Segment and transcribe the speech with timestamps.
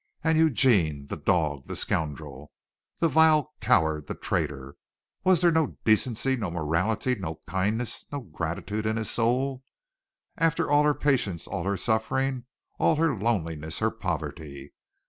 [0.23, 1.05] And Eugene!
[1.09, 1.67] The dog!
[1.67, 2.51] The scoundrel!
[2.97, 4.07] The vile coward!
[4.07, 4.75] The traitor!
[5.23, 9.61] Was there no decency, no morality, no kindness, no gratitude in his soul?
[10.37, 12.45] After all her patience, all her suffering,
[12.79, 14.73] all her loneliness, her poverty.